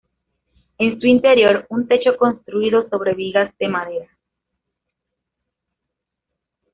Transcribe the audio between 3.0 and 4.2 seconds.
vigas de madera.